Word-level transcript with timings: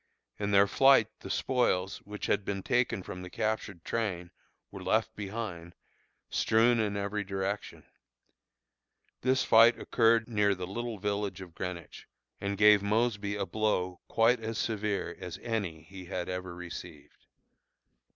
In 0.39 0.49
their 0.49 0.65
flight 0.65 1.09
the 1.19 1.29
spoils, 1.29 1.97
which 2.05 2.25
had 2.25 2.43
been 2.43 2.63
taken 2.63 3.03
from 3.03 3.21
the 3.21 3.29
captured 3.29 3.85
train, 3.85 4.31
were 4.71 4.81
left 4.83 5.15
behind, 5.15 5.75
strewn 6.27 6.79
in 6.79 6.97
every 6.97 7.23
direction. 7.23 7.85
This 9.21 9.43
fight 9.43 9.79
occurred 9.79 10.27
near 10.27 10.55
the 10.55 10.65
little 10.65 10.97
village 10.97 11.39
of 11.39 11.53
Greenwich, 11.53 12.07
and 12.39 12.57
gave 12.57 12.81
Mosby 12.81 13.35
a 13.35 13.45
blow 13.45 13.99
quite 14.07 14.39
as 14.39 14.57
severe 14.57 15.15
as 15.19 15.37
any 15.43 15.83
he 15.83 16.05
had 16.05 16.27
ever 16.27 16.55
received. 16.55 17.27